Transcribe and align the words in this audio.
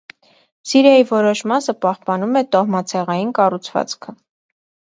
Սիրիայի 0.69 1.03
որոշ 1.11 1.43
մասը 1.51 1.75
պահպանում 1.85 2.41
է 2.43 2.45
տոհմացեղային 2.57 3.37
կառուցվածքը։ 3.41 4.19